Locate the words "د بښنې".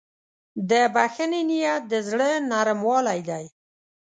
0.69-1.41